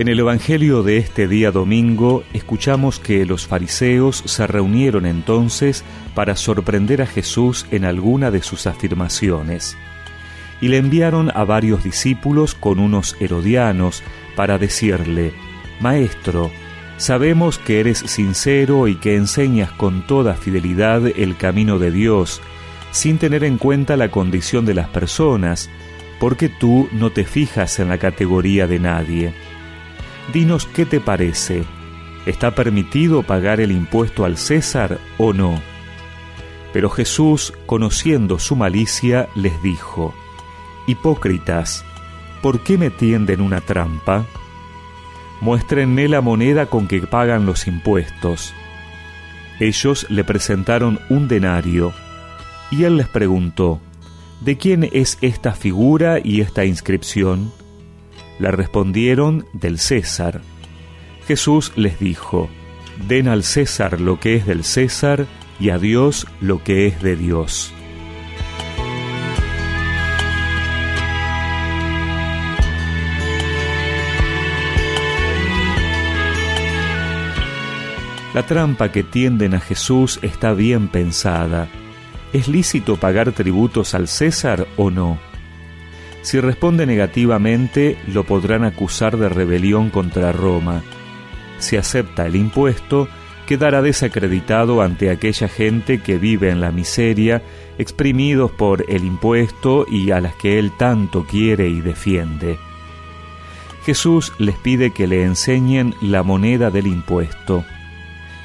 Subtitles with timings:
[0.00, 5.84] En el Evangelio de este día domingo escuchamos que los fariseos se reunieron entonces
[6.14, 9.76] para sorprender a Jesús en alguna de sus afirmaciones.
[10.62, 14.02] Y le enviaron a varios discípulos con unos herodianos
[14.36, 15.34] para decirle,
[15.80, 16.50] Maestro,
[16.96, 22.40] sabemos que eres sincero y que enseñas con toda fidelidad el camino de Dios,
[22.90, 25.68] sin tener en cuenta la condición de las personas,
[26.18, 29.34] porque tú no te fijas en la categoría de nadie
[30.32, 31.64] Dinos qué te parece.
[32.24, 35.60] ¿Está permitido pagar el impuesto al César o no?
[36.72, 40.14] Pero Jesús, conociendo su malicia, les dijo,
[40.86, 41.84] Hipócritas,
[42.42, 44.24] ¿por qué me tienden una trampa?
[45.40, 48.54] Muéstrenme la moneda con que pagan los impuestos.
[49.58, 51.92] Ellos le presentaron un denario,
[52.70, 53.80] y él les preguntó,
[54.40, 57.52] ¿De quién es esta figura y esta inscripción?
[58.40, 60.40] Le respondieron del César.
[61.28, 62.48] Jesús les dijo,
[63.06, 65.26] Den al César lo que es del César
[65.60, 67.74] y a Dios lo que es de Dios.
[78.32, 81.68] La trampa que tienden a Jesús está bien pensada.
[82.32, 85.29] ¿Es lícito pagar tributos al César o no?
[86.22, 90.82] Si responde negativamente, lo podrán acusar de rebelión contra Roma.
[91.58, 93.08] Si acepta el impuesto,
[93.46, 97.42] quedará desacreditado ante aquella gente que vive en la miseria,
[97.78, 102.58] exprimidos por el impuesto y a las que él tanto quiere y defiende.
[103.84, 107.64] Jesús les pide que le enseñen la moneda del impuesto.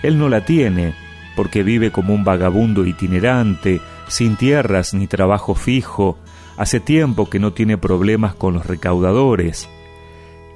[0.02, 0.96] Él no la tiene,
[1.36, 6.18] porque vive como un vagabundo itinerante, sin tierras ni trabajo fijo,
[6.58, 9.70] Hace tiempo que no tiene problemas con los recaudadores.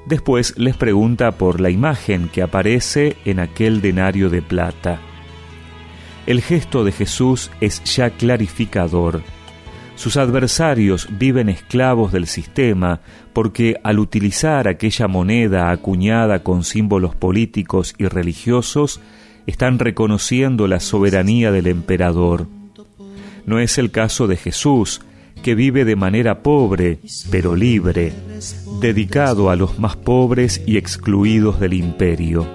[0.05, 4.99] Después les pregunta por la imagen que aparece en aquel denario de plata.
[6.25, 9.21] El gesto de Jesús es ya clarificador.
[9.95, 13.01] Sus adversarios viven esclavos del sistema
[13.33, 19.01] porque al utilizar aquella moneda acuñada con símbolos políticos y religiosos,
[19.47, 22.47] están reconociendo la soberanía del emperador.
[23.45, 25.01] No es el caso de Jesús,
[25.43, 26.99] que vive de manera pobre,
[27.31, 28.13] pero libre,
[28.81, 32.47] dedicado a los más pobres y excluidos del imperio.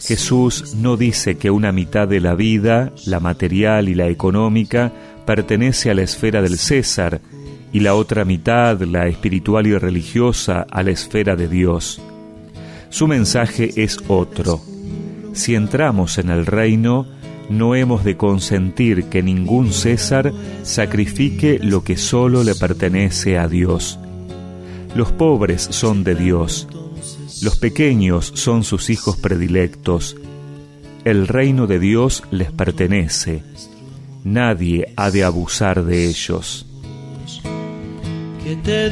[0.00, 4.92] Jesús no dice que una mitad de la vida, la material y la económica,
[5.26, 7.20] pertenece a la esfera del César
[7.72, 12.00] y la otra mitad, la espiritual y religiosa, a la esfera de Dios.
[12.88, 14.60] Su mensaje es otro.
[15.32, 17.06] Si entramos en el reino,
[17.50, 23.98] no hemos de consentir que ningún César sacrifique lo que solo le pertenece a Dios.
[24.94, 26.68] Los pobres son de Dios,
[27.42, 30.16] los pequeños son sus hijos predilectos.
[31.04, 33.42] El reino de Dios les pertenece.
[34.24, 36.66] Nadie ha de abusar de ellos.
[38.44, 38.90] Te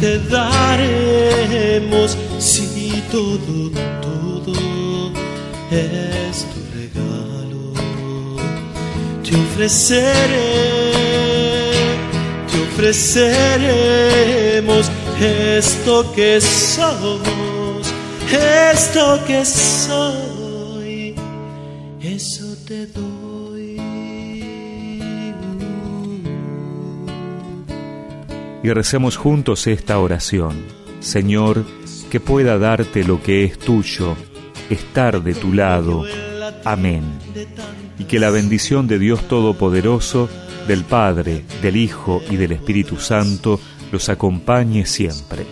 [0.00, 2.18] te daremos
[3.10, 4.91] todo, todo
[5.72, 7.72] es tu regalo.
[9.22, 10.12] Te ofreceré,
[12.50, 14.90] te ofreceremos
[15.20, 17.92] esto que somos,
[18.72, 21.14] esto que soy,
[22.02, 23.12] eso te doy.
[28.64, 30.64] Y recemos juntos esta oración.
[31.00, 31.64] Señor,
[32.10, 34.14] que pueda darte lo que es tuyo
[34.70, 36.04] estar de tu lado.
[36.64, 37.02] Amén.
[37.98, 40.28] Y que la bendición de Dios Todopoderoso,
[40.66, 45.44] del Padre, del Hijo y del Espíritu Santo los acompañe siempre.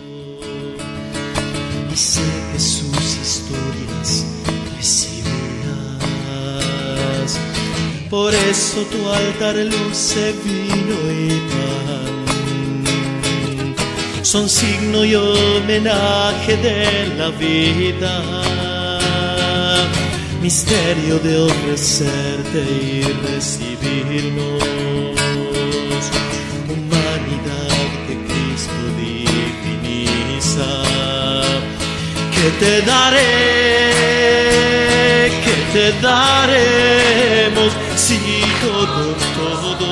[8.09, 12.21] Por eso tu altar luce vino y pan.
[14.21, 18.70] Son signo y homenaje de la vida
[20.41, 24.63] misterio de ofrecerte y recibirnos,
[26.67, 27.69] humanidad
[28.07, 30.71] que Cristo diviniza,
[32.35, 33.21] que te daré,
[35.45, 38.19] que te daremos si
[38.61, 39.91] todo, todo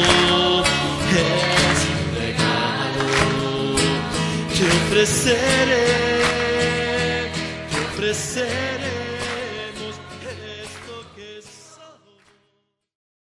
[1.11, 3.05] es un regalo,
[4.57, 5.89] te ofreceré,
[7.69, 8.98] te ofreceré.